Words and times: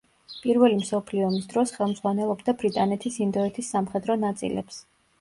პირველი 0.45 0.77
მსოფლიო 0.79 1.27
ომის 1.33 1.45
დროს 1.53 1.75
ხელმძღვანელობდა 1.77 2.57
ბრიტანეთის 2.65 3.23
ინდოეთის 3.29 3.73
სამხედრო 3.79 4.21
ნაწილებს. 4.29 4.87